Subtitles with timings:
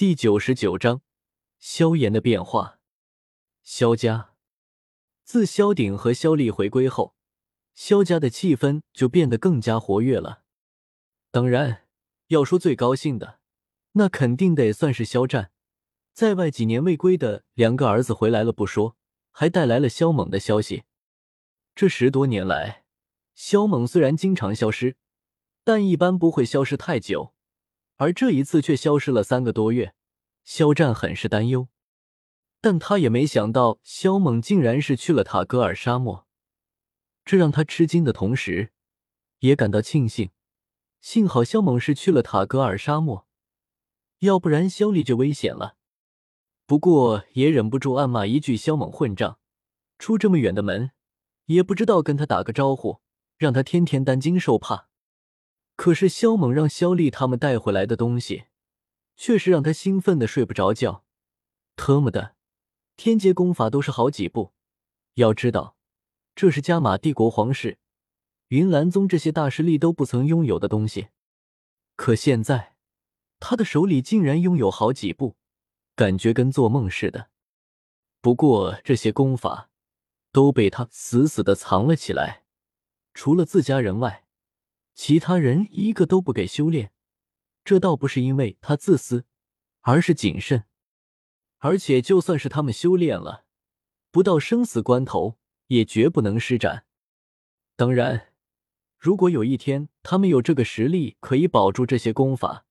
[0.00, 1.02] 第九十九章，
[1.58, 2.78] 萧炎的变化。
[3.62, 4.30] 萧家
[5.24, 7.14] 自萧鼎和萧丽回归后，
[7.74, 10.42] 萧家的气氛就变得更加活跃了。
[11.30, 11.86] 当然，
[12.28, 13.40] 要说最高兴的，
[13.92, 15.52] 那肯定得算是萧战，
[16.14, 18.96] 在外几年未归的两个儿子回来了不说，
[19.30, 20.84] 还带来了萧猛的消息。
[21.74, 22.84] 这十多年来，
[23.34, 24.96] 萧猛虽然经常消失，
[25.62, 27.34] 但一般不会消失太久。
[28.00, 29.92] 而这一次却消失了三个多月，
[30.42, 31.68] 肖战很是担忧，
[32.58, 36.26] 但他也没想到肖猛竟然是去了塔格尔沙漠，
[37.26, 38.72] 这让他吃惊的同时，
[39.40, 40.30] 也感到庆幸。
[41.02, 43.26] 幸好肖猛是去了塔格尔沙漠，
[44.20, 45.76] 要不然肖丽就危险了。
[46.64, 49.38] 不过也忍不住暗骂一句：“肖猛混账，
[49.98, 50.92] 出这么远的门，
[51.44, 53.02] 也不知道跟他打个招呼，
[53.36, 54.88] 让他天天担惊受怕。”
[55.80, 58.44] 可是萧猛让萧丽他们带回来的东西，
[59.16, 61.06] 却是让他兴奋的睡不着觉。
[61.74, 62.36] 特么的，
[62.98, 64.52] 天阶功法都是好几部，
[65.14, 65.78] 要知道，
[66.34, 67.78] 这是加玛帝国皇室、
[68.48, 71.08] 云岚宗这些大势力都不曾拥有的东西。
[71.96, 72.76] 可现在，
[73.38, 75.36] 他的手里竟然拥有好几部，
[75.96, 77.30] 感觉跟做梦似的。
[78.20, 79.70] 不过这些功法
[80.30, 82.44] 都被他死死的藏了起来，
[83.14, 84.26] 除了自家人外。
[85.02, 86.92] 其他人一个都不给修炼，
[87.64, 89.24] 这倒不是因为他自私，
[89.80, 90.64] 而是谨慎。
[91.56, 93.46] 而且就算是他们修炼了，
[94.10, 96.84] 不到生死关头，也绝不能施展。
[97.76, 98.34] 当然，
[98.98, 102.66] 如果有一天他们有这个实力可以保住这些功法，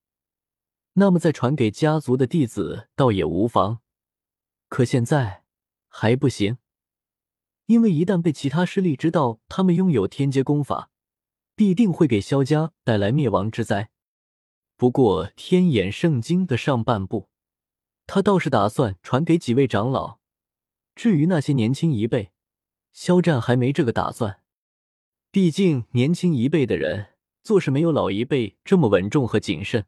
[0.92, 3.80] 那么再传给家族的弟子倒也无妨。
[4.68, 5.42] 可现在
[5.88, 6.58] 还不行，
[7.66, 10.92] 因为一旦被其他势力知道他们拥有天阶功法，
[11.60, 13.90] 必定会给萧家带来灭亡之灾。
[14.78, 17.28] 不过《天眼圣经》的上半部，
[18.06, 20.20] 他倒是打算传给几位长老。
[20.94, 22.32] 至于那些年轻一辈，
[22.94, 24.40] 萧战还没这个打算。
[25.30, 27.08] 毕竟年轻一辈的人
[27.42, 29.84] 做事没有老一辈这么稳重和谨慎。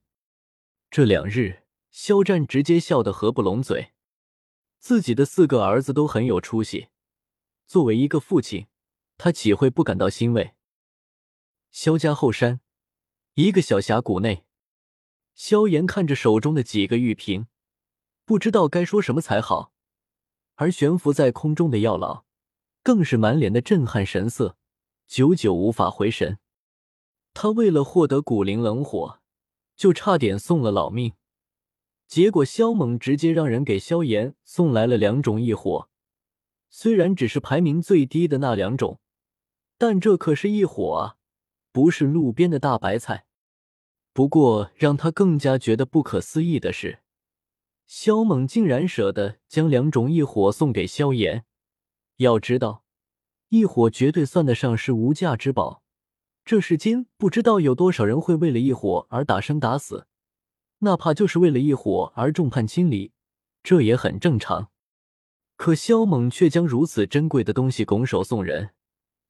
[0.91, 3.93] 这两日，萧战直接笑得合不拢嘴。
[4.79, 6.89] 自己的四个儿子都很有出息，
[7.67, 8.67] 作为一个父亲，
[9.17, 10.53] 他岂会不感到欣慰？
[11.73, 12.61] 萧家后山，
[13.33, 14.45] 一个小峡谷内，
[15.35, 17.47] 萧炎看着手中的几个玉瓶，
[18.27, 19.73] 不知道该说什么才好。
[20.57, 22.25] 而悬浮在空中的药老，
[22.83, 24.59] 更是满脸的震撼神色，
[25.09, 26.39] 久久无法回神。
[27.33, 29.21] 他为了获得古灵冷火，
[29.75, 31.15] 就差点送了老命。
[32.07, 35.89] 结果萧猛直接让人给萧炎送来了两种异火，
[36.69, 39.01] 虽然只是排名最低的那两种，
[39.79, 41.17] 但这可是异火啊！
[41.73, 43.27] 不是路边的大白菜。
[44.13, 47.01] 不过让他更加觉得不可思议的是，
[47.87, 51.45] 萧猛竟然舍得将两种异火送给萧炎。
[52.19, 52.85] 要知道，
[53.49, 55.83] 异火绝对算得上是无价之宝。
[56.45, 60.07] 这世间不知道有多少人会为了一火而打生打死，
[60.81, 63.13] 哪怕就是为了一火而众叛亲离，
[63.63, 64.71] 这也很正常。
[65.57, 68.71] 可萧猛却将如此珍贵的东西拱手送人，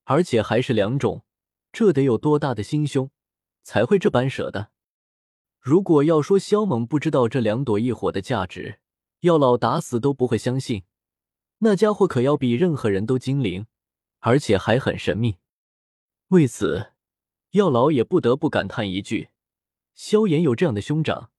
[0.05, 1.23] 而且还是两种。
[1.73, 3.11] 这得有多大的心胸，
[3.63, 4.69] 才会这般舍得？
[5.59, 8.81] 如果要说萧猛不知道这两朵异火的价值，
[9.21, 10.85] 药老打死都不会相信。
[11.59, 13.67] 那家伙可要比任何人都精灵，
[14.19, 15.39] 而且还很神秘。
[16.29, 16.93] 为此，
[17.53, 19.31] 药老也不得不感叹一句
[19.95, 21.31] ：“萧炎有这样的兄长，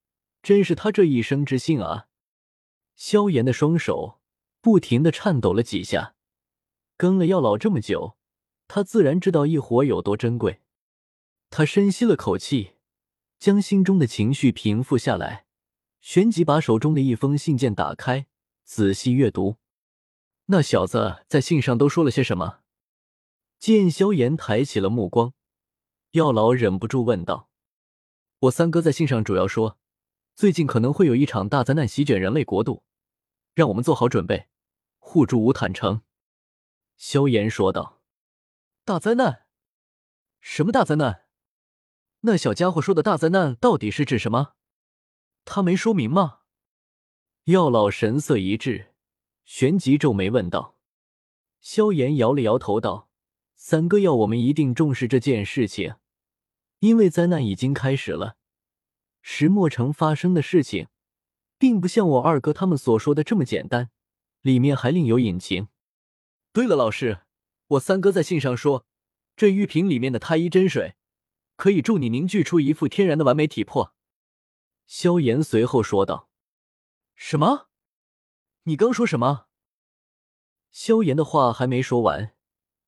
[0.42, 2.08] 真是他这一生之幸啊！”
[2.96, 4.22] 萧炎的双手
[4.62, 6.16] 不停的颤抖了几下，
[6.96, 8.16] 跟了药老这么久。
[8.76, 10.64] 他自然知道异火有多珍贵，
[11.52, 12.72] 他深吸了口气，
[13.38, 15.46] 将心中的情绪平复下来，
[16.02, 18.26] 旋即把手中的一封信件打开，
[18.64, 19.58] 仔细阅读。
[20.46, 22.62] 那小子在信上都说了些什么？
[23.60, 25.36] 见萧炎抬起了目光，
[26.14, 27.50] 药老忍不住问道
[28.50, 29.78] ：“我三哥在信上主要说，
[30.34, 32.82] 最近可能会有一场大灾难席卷人类国度，
[33.54, 34.48] 让我们做好准备，
[34.98, 36.02] 护住无坦城。”
[36.98, 38.00] 萧炎说道。
[38.86, 39.46] 大灾难？
[40.42, 41.24] 什么大灾难？
[42.22, 44.56] 那小家伙说的大灾难到底是指什么？
[45.46, 46.40] 他没说明吗？
[47.46, 48.94] 药老神色一滞，
[49.46, 50.76] 旋即皱眉问道。
[51.62, 53.10] 萧炎摇了摇头道
[53.56, 55.96] ：“三哥要我们一定重视这件事情，
[56.80, 58.36] 因为灾难已经开始了。
[59.22, 60.90] 石墨城发生的事情，
[61.58, 63.92] 并不像我二哥他们所说的这么简单，
[64.42, 65.70] 里面还另有隐情。”
[66.52, 67.22] 对了，老师。
[67.68, 68.86] 我三哥在信上说，
[69.36, 70.96] 这玉瓶里面的太医真水，
[71.56, 73.94] 可以助你凝聚出一副天然的完美体魄。
[74.86, 76.30] 萧炎随后说道。
[77.16, 77.70] 什么？
[78.64, 79.48] 你刚说什么？
[80.72, 82.34] 萧炎的话还没说完，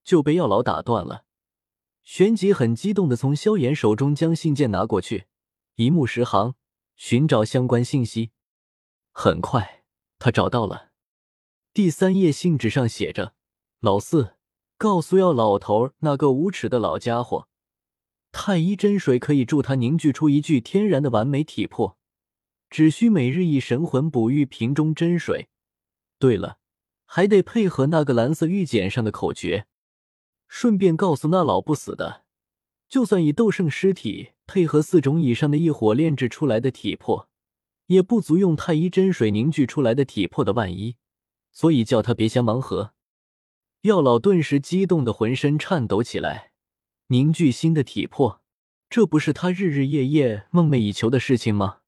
[0.03, 1.25] 就被药老打断了。
[2.03, 5.25] 旋即很激动的从萧炎手中将信件拿过去，
[5.75, 6.55] 一目十行，
[6.95, 8.31] 寻找相关信息。
[9.11, 9.83] 很快，
[10.19, 10.91] 他找到了。
[11.73, 13.33] 第三页信纸上写着
[13.81, 14.34] ：“老四，
[14.77, 17.47] 告诉药老头那个无耻的老家伙，
[18.31, 21.97] 太医真水可以助他凝聚出一具天然的完美体魄，
[22.69, 25.49] 只需每日以神魂哺育瓶中真水。
[26.19, 26.57] 对了。”
[27.07, 29.67] 还得配合那个蓝色玉简上的口诀，
[30.47, 32.23] 顺便告诉那老不死的，
[32.89, 37.29] 就算以斗圣尸体配合四种以上的异火炼制出来的体魄，
[37.85, 40.95] 也不足用太医真水凝聚出来的体魄的万一，
[41.51, 42.94] 所以叫他别瞎盲盒。
[43.85, 46.51] 药老顿时激动的浑身颤抖起来，
[47.09, 48.41] 凝聚新的体魄，
[48.89, 51.81] 这不是他日日夜夜梦寐以求的事情吗？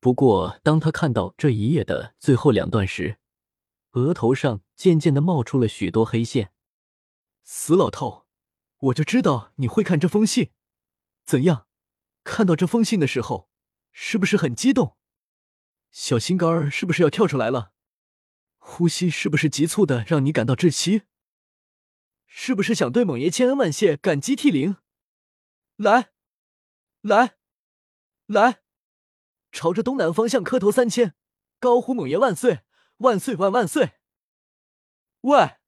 [0.00, 3.18] 不过，当他看到这一页的最后两段时，
[3.92, 6.50] 额头上渐渐的冒出了许多黑线，
[7.44, 8.26] 死老头，
[8.78, 10.50] 我就知道你会看这封信。
[11.24, 11.68] 怎样？
[12.24, 13.48] 看到这封信的时候，
[13.92, 14.96] 是不是很激动？
[15.92, 17.73] 小心肝儿是不是要跳出来了？
[18.66, 21.02] 呼吸是不是急促的让你感到窒息？
[22.26, 24.78] 是不是想对猛爷千恩万谢，感激涕零？
[25.76, 26.12] 来，
[27.02, 27.36] 来，
[28.26, 28.62] 来，
[29.52, 31.14] 朝着东南方向磕头三千，
[31.60, 32.64] 高呼猛爷万岁！
[32.98, 34.00] 万岁万万岁！
[35.20, 35.58] 喂，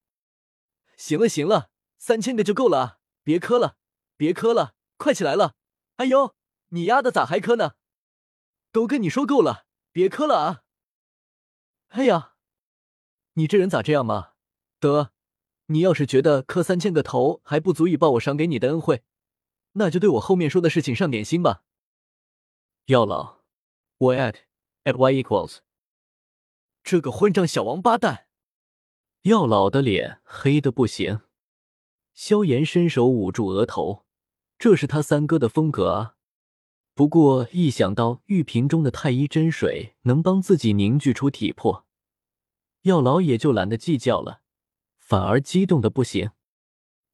[0.97, 2.99] 行了行了，三千个就够了啊！
[3.23, 3.77] 别磕了，
[4.17, 5.55] 别磕了，快起来了！
[5.97, 6.35] 哎呦，
[6.69, 7.75] 你丫的咋还磕呢？
[8.73, 10.63] 都跟你说够了，别磕了啊！
[11.89, 12.36] 哎呀，
[13.39, 14.31] 你这人咋这样嘛？
[14.81, 15.13] 得，
[15.67, 19.03] 你要是觉得磕三千个头还不足以报我赏给你的恩惠，
[19.73, 21.63] 那就对我后面说的事情上点心吧。
[22.87, 23.41] 药老，
[23.99, 24.37] 我 at
[24.85, 25.59] at y equals。
[26.83, 28.27] 这个混账小王八蛋！
[29.23, 31.21] 药老的脸黑的不行。
[32.15, 34.07] 萧炎伸手捂住额头，
[34.59, 36.15] 这是他三哥的风格啊。
[36.95, 41.86] 不过一想到玉瓶中的太医真水能帮自己凝聚出体魄，
[42.87, 44.43] 药老也就懒得计较了，
[44.97, 46.31] 反而激动的不行。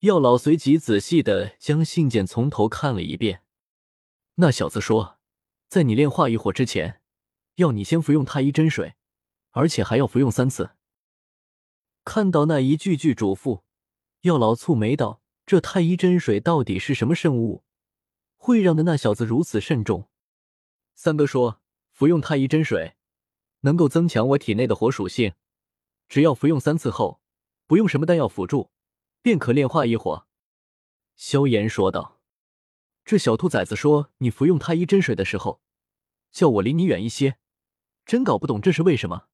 [0.01, 3.43] 药老随即仔细的将信件从头看了一遍。
[4.35, 5.19] 那小子说，
[5.69, 7.01] 在你炼化一火之前，
[7.55, 8.97] 要你先服用太医真水。
[9.55, 10.71] 而且还要服用三次。
[12.05, 13.63] 看到那一句句嘱咐，
[14.23, 17.63] 药老蹙眉道：“这太医真水到底是什么圣物，
[18.37, 20.09] 会让的那小子如此慎重？”
[20.95, 21.61] 三哥说
[21.93, 22.95] ：“服用太医真水，
[23.61, 25.35] 能够增强我体内的火属性。
[26.13, 27.23] 只要服用三次后，
[27.67, 28.71] 不用什么丹药辅助，
[29.23, 30.27] 便可炼化一火。”
[31.17, 32.21] 萧炎说道
[33.03, 35.63] ：“这小兔崽子说你服用太医真水的时候，
[36.31, 37.39] 叫我离你远一些，
[38.05, 39.29] 真搞不懂这是为什么。”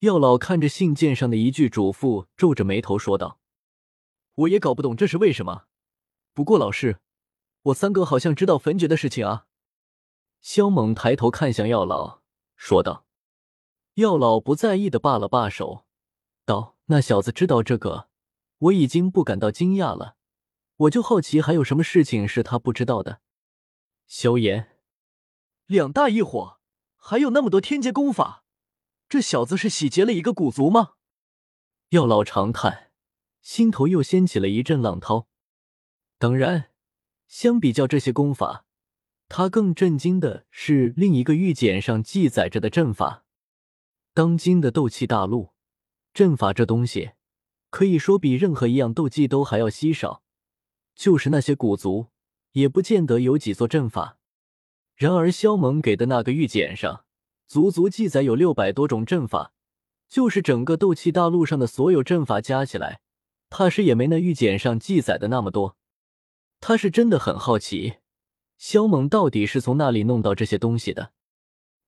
[0.00, 3.40] 药老看着信件上的一句嘱咐，皱着眉头说道
[4.44, 5.68] ：“我也搞不懂这是为什么。
[6.34, 7.00] 不过老师，
[7.62, 9.46] 我三哥好像知道焚诀的事情啊。”
[10.42, 12.20] 萧猛抬头看向药老，
[12.56, 13.06] 说道
[13.98, 15.84] ：“药老不在意的罢了罢手，
[16.44, 18.08] 道：那小子知道这个，
[18.58, 20.14] 我已经不感到惊讶了。
[20.76, 23.20] 我就好奇还有什么事情是他不知道的。”
[24.06, 24.78] 萧炎，
[25.66, 26.60] 两大一火，
[26.94, 28.44] 还有那么多天阶功法。
[29.08, 30.92] 这小子是洗劫了一个古族吗？
[31.88, 32.92] 药老长叹，
[33.42, 35.26] 心头又掀起了一阵浪涛。
[36.18, 36.70] 当然，
[37.26, 38.64] 相比较这些功法，
[39.28, 43.24] 他更震惊的是另一个玉简上记载着的阵法。
[44.18, 45.50] 当今的斗气大陆，
[46.12, 47.12] 阵法这东西
[47.70, 50.24] 可以说比任何一样斗技都还要稀少。
[50.96, 52.08] 就是那些古族，
[52.50, 54.18] 也不见得有几座阵法。
[54.96, 57.04] 然而，萧猛给的那个玉简上。
[57.46, 59.52] 足足记载有六百多种阵法，
[60.08, 63.00] 就是整个斗气大陆上的所有阵法加起来，
[63.48, 65.76] 怕是也没那玉简上记载的那么多。
[66.58, 67.98] 他是真的很好奇，
[68.56, 71.12] 萧猛到底是从那里弄到这些东西的。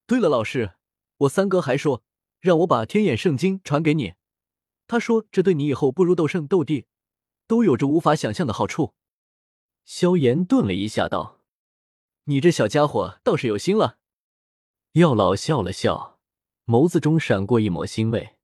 [0.07, 0.75] 对了，老师，
[1.17, 2.03] 我三哥还说
[2.41, 4.15] 让我把天眼圣经传给你，
[4.87, 6.87] 他说这对你以后步入斗圣、斗帝
[7.47, 8.95] 都有着无法想象的好处。
[9.85, 11.39] 萧炎顿了一下，道
[12.25, 13.99] ：“你这小家伙倒是有心了。”
[14.93, 16.19] 药老笑了笑，
[16.65, 18.35] 眸子中闪过一抹欣慰。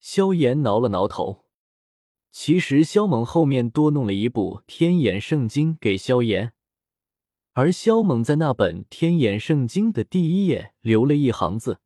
[0.00, 1.44] 萧炎挠了挠头，
[2.32, 6.52] 其实萧猛后面多弄了一部《天眼圣经》给萧炎，
[7.52, 11.78] 而萧猛在那本《天眼圣经》的第一页留了一行字，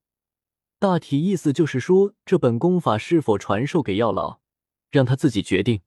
[0.78, 4.40] 大体意思就是说这本功法是否传授给药老，
[4.90, 5.82] 让他自己决定。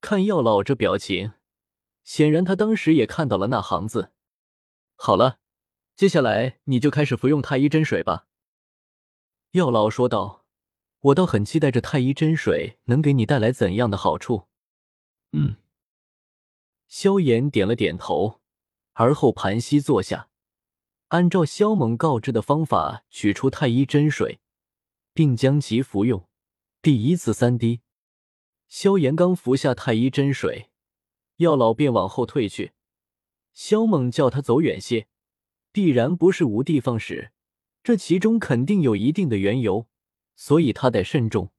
[0.00, 1.32] 看药老这表情，
[2.04, 4.12] 显然他当时也看到了那行字。
[4.96, 5.38] 好了。
[5.96, 8.26] 接下来你就开始服用太医真水吧。
[9.50, 10.46] 药老说道
[11.12, 14.46] ：“我倒很期待这太医真水能给你带来怎样的好处。”
[15.36, 15.56] 嗯。
[16.88, 18.40] 萧炎点了点头，
[18.94, 20.29] 而后盘膝坐下，
[21.10, 24.40] 按照萧猛告知的方法取出太医真水，
[25.12, 26.28] 并将其服用。
[26.82, 27.80] 第一次三滴，
[28.68, 30.70] 萧炎刚服下太医真水，
[31.36, 32.72] 药老便往后退去。
[33.52, 35.08] 萧猛叫他走远些，
[35.72, 37.32] 必然不是无的放矢，
[37.82, 39.88] 这其中肯定有一定的缘由，
[40.36, 41.50] 所以他得慎重。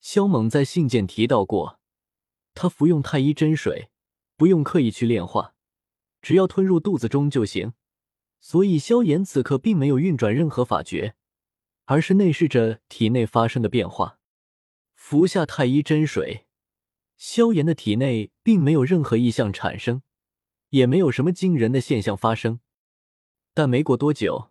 [0.00, 1.78] 萧猛在信件提到过，
[2.54, 3.90] 他服用太医真水。
[4.34, 5.54] 不用刻意去炼化，
[6.20, 7.74] 只要吞入肚子中就行。
[8.42, 11.14] 所以萧炎此刻并没有运转任何法诀，
[11.84, 14.18] 而是内视着体内发生的变化。
[14.94, 16.46] 服下太医真水，
[17.16, 20.02] 萧炎的体内并没有任何异象产生，
[20.70, 22.58] 也没有什么惊人的现象发生。
[23.54, 24.50] 但没过多久，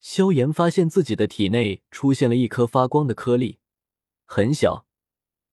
[0.00, 3.60] 萧炎发现自己的体内出现了一颗发光的颗粒，
[4.24, 4.84] 很小，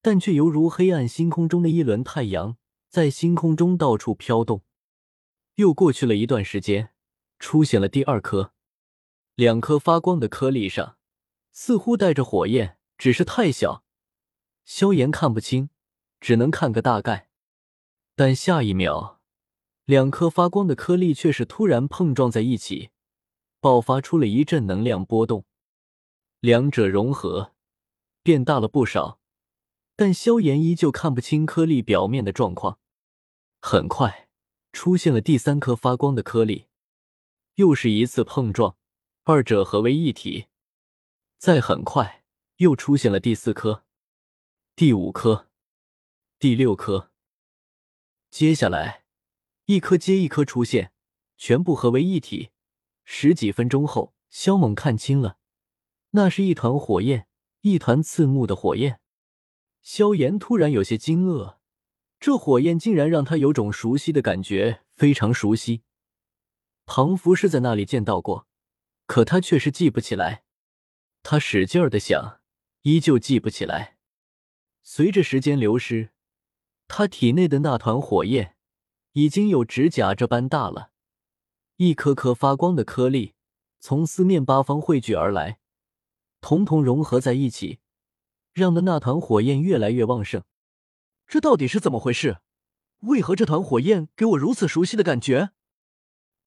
[0.01, 2.57] 但却犹如黑暗星空中的一轮太阳。
[2.89, 4.63] 在星空中到处飘动，
[5.55, 6.89] 又过去了一段时间，
[7.39, 8.53] 出现了第二颗、
[9.35, 10.97] 两颗发光的颗粒上，
[11.51, 13.83] 似乎带着火焰，只是太小，
[14.65, 15.69] 萧炎看不清，
[16.19, 17.29] 只能看个大概。
[18.15, 19.21] 但下一秒，
[19.85, 22.89] 两颗发光的颗粒却是突然碰撞在一起，
[23.61, 25.45] 爆发出了一阵能量波动，
[26.41, 27.53] 两者融合，
[28.21, 29.19] 变大了不少。
[29.95, 32.79] 但萧炎依旧看不清颗粒表面的状况。
[33.61, 34.29] 很快，
[34.71, 36.67] 出现了第三颗发光的颗粒，
[37.59, 38.77] 又是一次碰撞，
[39.25, 40.45] 二者合为一体。
[41.37, 42.23] 再很快，
[42.55, 43.83] 又出现了第四颗、
[44.77, 45.49] 第五颗、
[46.39, 47.11] 第六颗。
[48.31, 49.03] 接下来，
[49.65, 50.93] 一颗接一颗出现，
[51.35, 52.51] 全部合为一体。
[53.03, 55.37] 十几分钟后，萧猛看清了，
[56.11, 57.27] 那是一团火焰，
[57.59, 59.01] 一团刺目的火焰。
[59.81, 61.57] 萧炎突然有些惊愕，
[62.21, 65.81] 这火焰竟然让他有种熟悉的感觉，非常熟悉。
[66.91, 68.47] 庞福是在那里见到过，
[69.05, 70.43] 可他却是记不起来。
[71.21, 72.41] 他使劲儿的想，
[72.81, 73.99] 依旧记不起来。
[74.81, 76.09] 随着时间流失，
[76.87, 78.55] 他体内的那团火焰
[79.11, 80.89] 已经有指甲这般大了，
[81.75, 83.35] 一颗颗发光的颗粒
[83.79, 85.59] 从四面八方汇聚而来，
[86.41, 87.77] 统统融合在一起。
[88.51, 90.41] 让的那团火焰越来越旺盛，
[91.27, 92.39] 这到底是怎么回事？
[93.01, 95.51] 为何这团火焰给我如此熟悉的感觉？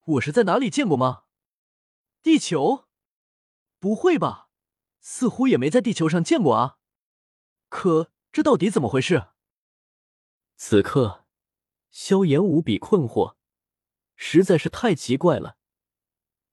[0.05, 1.23] 我是在哪里见过吗？
[2.21, 2.85] 地球？
[3.79, 4.49] 不会吧，
[4.99, 6.77] 似乎也没在地球上见过啊。
[7.69, 9.27] 可这到底怎么回事？
[10.55, 11.25] 此刻，
[11.89, 13.35] 萧炎无比困惑，
[14.15, 15.57] 实在是太奇怪了。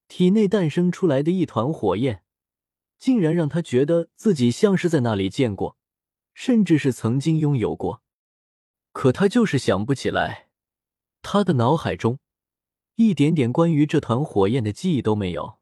[0.07, 2.23] 体内诞生出来的一团火焰。
[2.97, 5.75] 竟然让他觉得自己像是在那里见过，
[6.35, 8.03] 甚至是曾经拥有过，
[8.91, 10.51] 可他就是想不起来。
[11.23, 12.19] 他的脑海中
[13.03, 15.59] 一点点关于这团火焰的记忆都没有。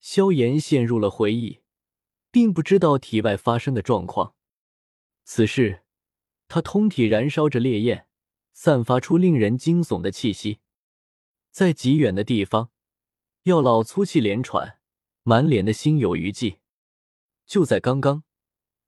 [0.00, 1.60] 萧炎陷入了回忆，
[2.30, 4.34] 并不知道体外发生的状况。
[5.24, 5.82] 此时，
[6.48, 8.06] 他通体燃烧着烈焰，
[8.52, 10.58] 散发出令人惊悚的气息。
[11.50, 12.70] 在极远的地方，
[13.44, 14.78] 药老粗气连喘。
[15.24, 16.58] 满脸的心有余悸。
[17.46, 18.24] 就在刚刚，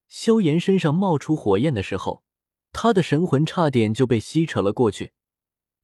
[0.09, 2.25] 萧炎身上冒出火焰的时候，
[2.73, 5.13] 他的神魂差点就被吸扯了过去，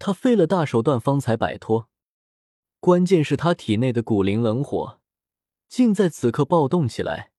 [0.01, 1.91] 他费了大手段方才摆脱。
[2.81, 4.99] 关键是，他体内的古灵冷火
[5.69, 7.33] 竟在此刻暴动起来，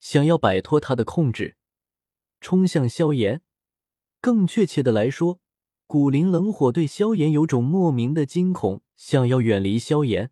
[0.00, 1.56] 想要摆脱他的控制，
[2.40, 3.42] 冲向萧炎。
[4.22, 5.40] 更确切的来说，
[5.86, 10.30] 古灵冷火对萧炎有种莫名的惊恐，想要远离萧炎。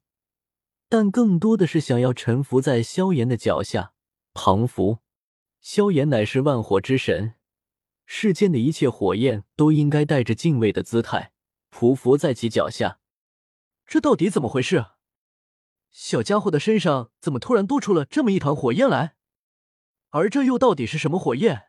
[0.88, 3.92] 但更多的是想要臣服在萧炎的脚下。
[4.32, 5.00] 庞福，
[5.60, 7.34] 萧炎乃是万火之神，
[8.06, 11.32] 世间的一切火焰都应该带着敬畏的姿态
[11.78, 12.98] 匍匐在其脚下。
[13.86, 14.86] 这到底怎么回事？
[15.92, 19.14] 小家伙的身上怎么突然多出了这么一团火焰来？
[20.08, 21.68] 而这又到底是什么火焰？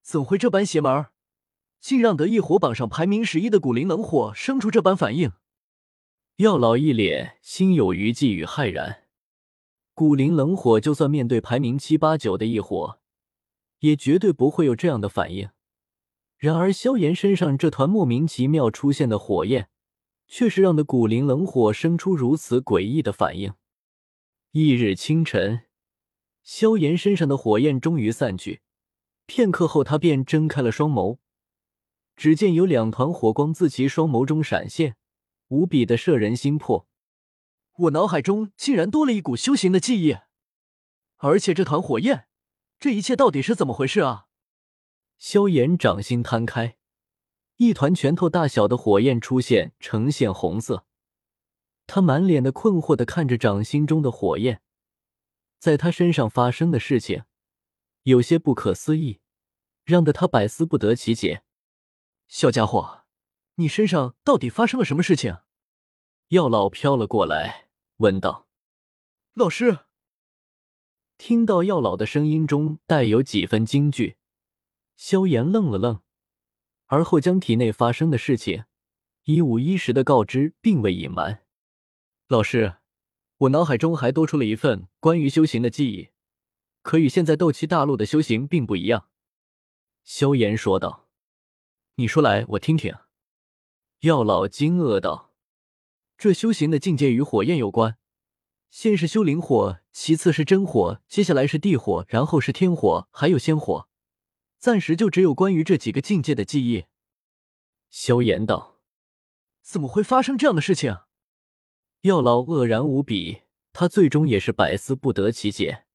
[0.00, 1.08] 怎会这般邪门，
[1.78, 5.32] 竟让得意火榜上排名十一的古灵冷火生出这般反应？
[6.36, 9.04] 药老一脸心有余悸与骇然，
[9.92, 12.98] 古灵冷火就算面对排名七八九的异火，
[13.80, 15.50] 也绝对不会有这样的反应。
[16.40, 19.68] 然而萧炎身上这团莫名其妙出现的火焰，
[20.26, 23.52] 却是让的古灵冷火生出如此诡异的反应。
[24.52, 25.66] 翌日清晨，
[26.42, 28.62] 萧炎身上的火焰终于散去，
[29.26, 31.18] 片刻后，他便睁开了双眸，
[32.16, 34.96] 只见有两团火光自其双眸中闪现。
[35.48, 36.86] 无比的摄人心魄，
[37.76, 40.16] 我脑海中竟然多了一股修行的记忆，
[41.18, 42.28] 而且这团火焰，
[42.78, 44.28] 这一切到底是怎么回事啊？
[45.20, 46.78] 萧炎掌心摊开，
[47.56, 50.86] 一团拳头大小的火焰出现，呈现红色。
[51.86, 54.62] 他满脸的困惑的看着掌心中的火焰，
[55.58, 57.24] 在他身上发生的事情，
[58.04, 59.20] 有些不可思议，
[59.84, 61.42] 让得他百思不得其解。
[62.26, 63.02] 小家伙，
[63.56, 65.36] 你身上到底发生了什么事情？
[66.28, 68.48] 药老飘了过来，问道
[69.34, 69.80] ：“老师。”
[71.18, 74.16] 听到药老的声音中带有几分惊惧，
[75.00, 76.02] 萧炎愣了愣，
[76.84, 78.64] 而后将体内发生的事情
[79.24, 81.46] 一五一十的告知，并未隐瞒。
[82.28, 82.74] 老师，
[83.38, 86.10] 我脑海中还多出了一份关于修行的记忆，
[86.82, 89.08] 可与现在斗气大陆的修行并不一样。”
[90.04, 91.08] 萧炎说道。
[91.96, 92.94] “你说来，我听听。”
[94.00, 95.32] 药老惊愕道。
[96.18, 97.96] “这修行的境界与火焰有关，
[98.68, 103.88] 先是修灵火，其次是真火，接下来是地火，然后是天火，还有仙火。
[104.60, 106.84] 暂时就只有关于这几个境界的记忆。”
[107.90, 108.76] 萧炎道。
[109.62, 110.98] “怎么会发生这样的事情？”
[112.02, 115.86] 药老愕然无比，他最终也是百思不得其解。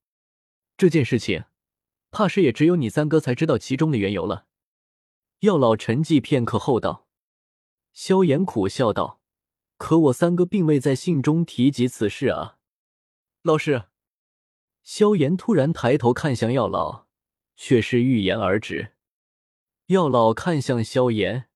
[0.77, 1.45] 这件事情，
[2.11, 4.47] 怕是也只有你三哥才知道其中的缘由了。
[5.39, 7.07] 药老沉寂片刻后道。
[7.93, 9.21] 萧炎苦笑道
[9.77, 12.57] ：“可我三哥并未在信中提及此事啊。”
[13.41, 13.85] 老师，
[14.83, 17.04] 萧炎突然抬头看向药老，
[17.55, 18.93] 却是欲言而止。
[19.87, 21.49] 药老看向萧炎，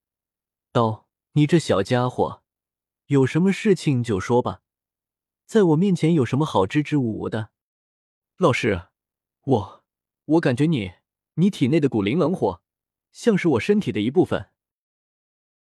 [0.71, 2.43] 道：“你这小家伙。”
[3.07, 4.61] 有什么事情就说吧，
[5.47, 7.49] 在我面前有什么好支支吾吾的？
[8.37, 8.89] 老师，
[9.41, 9.83] 我
[10.25, 10.91] 我感觉你
[11.33, 12.61] 你体内的古灵冷火，
[13.11, 14.51] 像是我身体的一部分。